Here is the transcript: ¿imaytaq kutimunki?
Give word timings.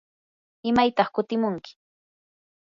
¿imaytaq 0.69 1.09
kutimunki? 1.15 1.71